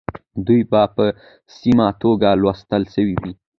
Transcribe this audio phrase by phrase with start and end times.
[0.45, 1.05] دوی به په
[1.57, 3.33] سمه توګه لوستل سوي وي.